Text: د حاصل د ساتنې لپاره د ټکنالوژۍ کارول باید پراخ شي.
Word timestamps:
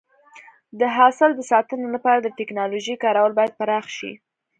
د 0.79 0.81
حاصل 0.97 1.29
د 1.35 1.41
ساتنې 1.51 1.87
لپاره 1.95 2.19
د 2.21 2.27
ټکنالوژۍ 2.37 2.95
کارول 3.03 3.31
باید 3.39 3.57
پراخ 3.59 3.85
شي. 3.97 4.11